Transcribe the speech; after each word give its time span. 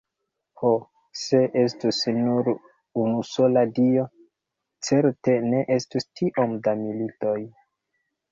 Ho, 0.59 0.69
se 1.23 1.39
estus 1.63 1.97
nur 2.15 2.47
unusola 3.01 3.63
Dio, 3.79 4.07
certe 4.89 5.37
ne 5.51 5.59
estus 5.79 6.07
tiom 6.21 6.57
da 6.69 6.73
militoj. 6.83 7.39